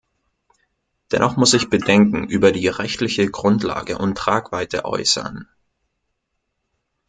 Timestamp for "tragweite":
4.17-4.83